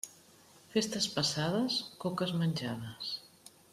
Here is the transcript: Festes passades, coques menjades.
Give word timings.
Festes 0.75 1.07
passades, 1.17 1.77
coques 2.05 2.33
menjades. 2.41 3.13